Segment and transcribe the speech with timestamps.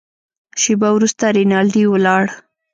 [0.61, 2.23] شېبه وروسته رینالډي ولاړ.